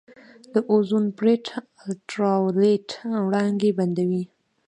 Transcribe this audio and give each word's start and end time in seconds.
د 0.53 0.55
اوزون 0.71 1.05
پرت 1.17 1.45
الټراوایلټ 1.85 2.89
وړانګې 3.25 3.71
بندوي. 3.77 4.23